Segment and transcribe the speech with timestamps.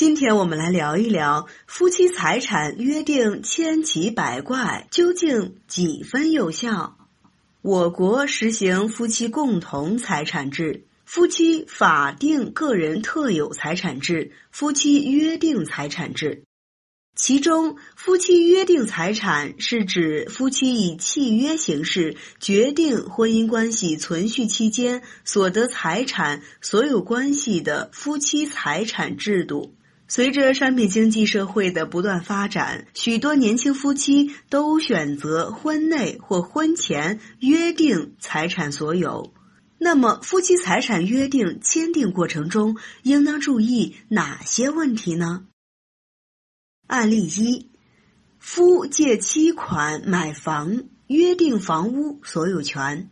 [0.00, 6.96] 今天我们来聊一聊夫妻财产约定千奇百怪，究竟几分有效？
[7.60, 16.44] 我国实行夫妻共同财产制、夫妻法定个人特有财产制、夫妻约定财产制。
[17.14, 29.74] 其中，夫妻约定财产是指夫妻以契约形式决定婚姻关系存续期间所得财产所有关系的夫妻财产制度。
[30.10, 39.32] 随着商品经济社会的不断发展，许多年轻夫妻都选择婚内或婚前约定财产所有。
[39.78, 45.44] 那么，夫妻财产约定签订过程中应当注意哪些问题呢？
[46.88, 47.70] 案例一：
[48.40, 53.08] 夫借妻款买房，约定房屋所有权。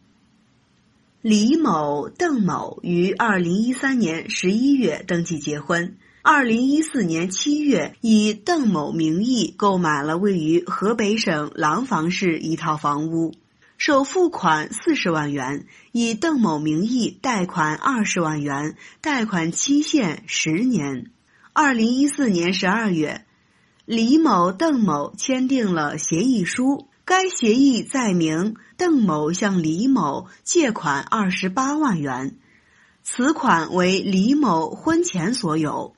[1.22, 5.96] 李某、邓某于二零一三年十一月登记结婚。
[6.30, 13.32] 二零一四年七月，以邓某名义购买了位于河北省廊坊市一套房屋，
[13.78, 21.10] 首付款四十万元，以邓某名义贷款二十万元，贷款期限十年。
[21.54, 23.24] 二零一四年十二月，
[23.86, 32.36] 李某、邓某签订了协议书，该协议载明邓某向李某借款二十八万元，
[33.02, 35.94] 此款为李某婚前所有。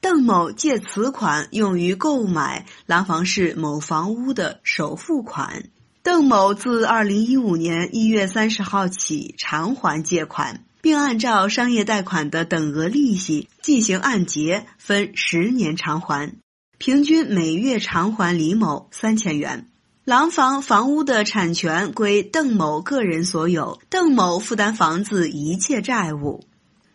[0.00, 5.64] 邓某借此款用于购买廊坊市某房屋的首付款。
[6.02, 16.32] 邓某自二零一五年一月三十号起偿还借款，并按照商业贷款的等额利息进行按揭，分十年偿还，
[16.78, 19.66] 平均每月偿还李某三千元。
[20.06, 26.46] 廊坊房屋的产权归邓某个人所有，邓某负担房子一切债务。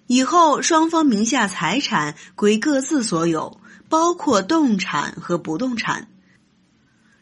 [0.07, 6.07] 以后双方名下财产归各自所有，包括动产和不动产。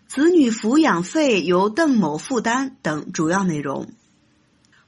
[0.08, 3.90] 子女抚养费由邓某负担等主要内容。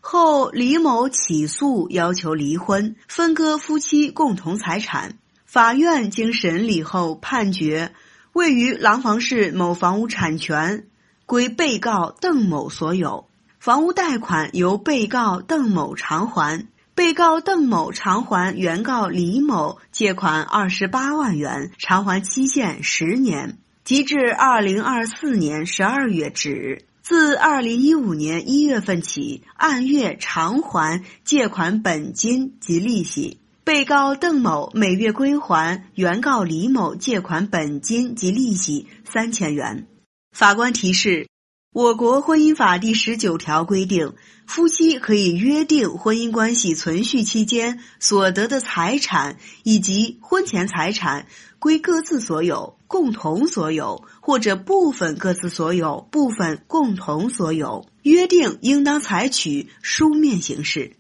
[0.01, 5.17] 后李某起诉要求离婚，分割夫妻共同财产。
[5.45, 7.94] 法院经审理后判决，
[8.33, 10.85] 位于廊坊市某房屋产权
[11.25, 13.27] 归被告邓某所有，
[13.57, 16.67] 房屋贷款由被告邓某偿还。
[16.95, 26.85] 被告邓某偿还原告李某借款二十八万元，偿还期限十年，即至二零二四年十二月止。
[27.01, 33.41] 自二零一五年一月份起，按月偿还借款本金及利息。
[33.66, 39.85] 被告邓某每月归还原告李某借款本金及利息三千元。
[40.31, 41.27] 法官提示。
[41.75, 44.13] 我国婚姻法第十九条规定，
[44.47, 51.28] 夫妻可以约定婚姻关系存续期间所得的财产以及婚前财产
[51.59, 57.86] 归各自所有、共同所有或者部分各自所有、部分共同所有。
[58.03, 60.96] 约定应当采取书面形式。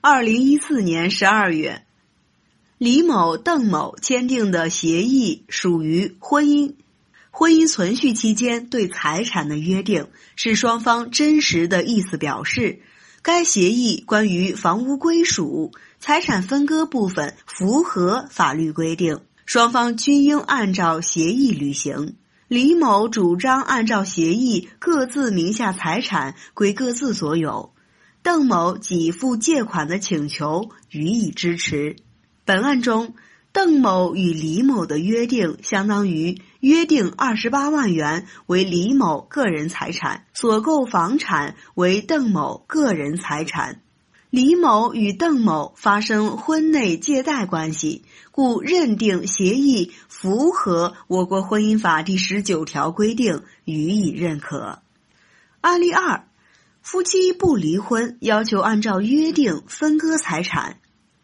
[0.00, 1.84] 二零一四年十二月，
[2.78, 6.74] 李某、邓某签订的协议属于婚姻。
[7.30, 12.80] 婚姻存续期间对财产的约定是双方真实的意思表示。
[13.22, 22.16] 该协议关于房屋归属、财产分割部分符合法律规定，双方均应按照协议履行。
[22.48, 27.74] 李某主张按照协议各自名下财产归各自所有，
[28.22, 31.96] 邓某给付借款的请求予以支持。
[32.46, 33.14] 本案中。
[33.52, 43.82] 邓某与李某的约定相当于约定二十八万元为李某个人财产，所购房产为邓某个人财产。
[44.28, 54.82] 李某与邓某发生婚内借贷关系，故认定协议符合我国婚姻法第十九条规定，予以认可。
[55.62, 56.26] 案例二：
[56.80, 60.76] 夫妻不离婚，要求按照约定分割财产。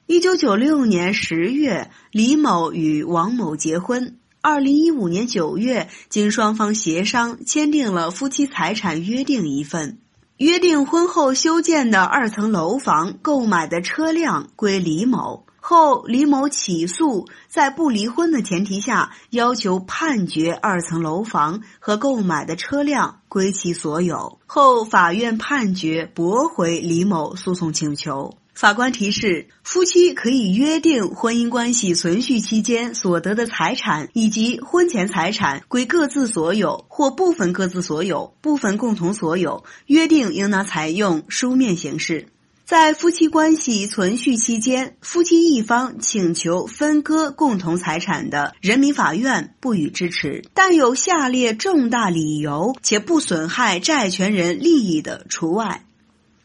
[0.07, 4.19] 一九九六年十月，李某与王某结婚。
[4.49, 9.99] 二零一五年九月，经双方协商，签订了夫妻财产约定一份。
[10.37, 15.47] 约定婚后修建的二层楼房、购买的车辆归李某。
[15.59, 24.39] 后李某起诉，在不离婚的前提下，要求判决二层楼房和购买的车辆归其所有。
[24.47, 28.39] 后法院判决驳回李某诉讼请求。
[28.57, 39.65] 法官提示：夫妻可以约定婚姻关系存续期间所得的财产以及婚前财产归各自所有或部分各自所有、部分共同所有。
[39.85, 42.29] 约定应当采用书面形式。
[42.65, 55.85] 在夫妻关系存续期间，夫妻一方请求分割共同财产的，人民法院不予支持，但有下列重大理由且不损害债权人利益的除外：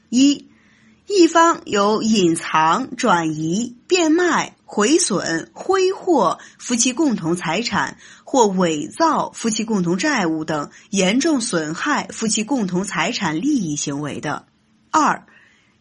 [0.09, 0.45] 一、
[1.13, 14.45] 一方有隐藏、转移、变卖、毁损、挥霍夫妻共同财产或伪造夫妻共同债务等严重损害夫妻共同财产利益行为的；
[14.89, 15.25] 二、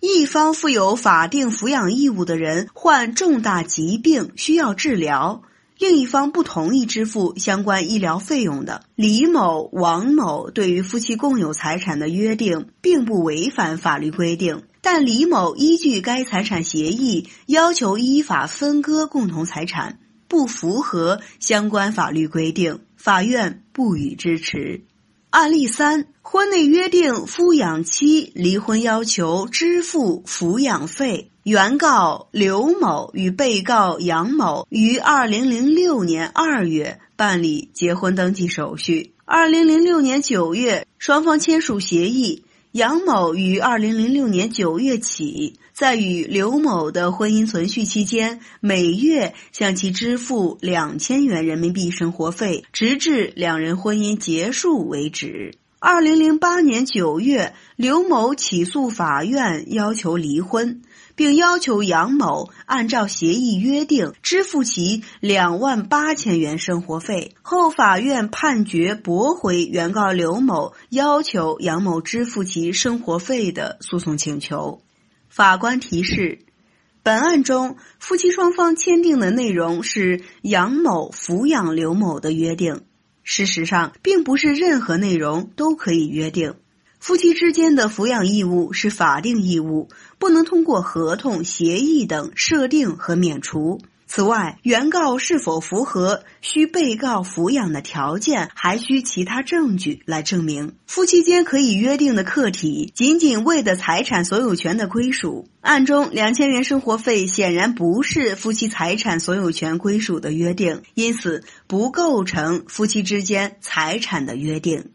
[0.01, 5.43] 一方负有法定抚养义务的人患重大疾病需要治疗，
[5.79, 24.83] 另一方不同意支付相关医疗费用的，李某、王某对于夫妻共有财产的约定并不违反法律规定，但李某依据该财产协议要求依法分割共同财产，不符合相关法律规定，法院不予支持。
[25.31, 31.31] 案例三：婚内约定抚养期离婚要求支付抚养费。
[31.43, 39.15] 原告刘某与被告杨某于二零零六年二月办理结婚登记手续。
[39.25, 42.45] 二零零六年九月，双方签署协议。
[42.73, 55.60] 杨某于二零零六年九月起，在与刘某的婚姻存续期间，每月向其支付两千元人民币生活费，直至两人婚姻结束为止。
[55.83, 60.83] 二零零八年九月，刘某起诉法院，要求离婚。
[61.17, 74.81] 并要求杨某按照协议约定支付其两万八千元生活费，后法院判决驳回原告刘某要求杨某支付其生活费的诉讼请求。
[75.29, 76.39] 法官提示：
[77.03, 82.83] 本案中夫妻双方签订的内容是杨某抚养刘某的约定，
[83.23, 86.55] 事实上并不是任何内容都可以约定。
[86.99, 89.89] 夫妻之间的抚养义务是法定义务，
[90.19, 93.81] 不能通过合同、协议等设定和免除。
[94.13, 100.75] 此外，原告是否符合需被告抚养的条件，还需其他证据来证明。
[100.89, 105.49] 夫妻间可以约定的客体，仅仅为的财产所有权的归属。
[105.61, 114.91] 案中两千元生活费显然不是夫妻财产所有权归属的约定，因此不构成夫妻之间财产的约定。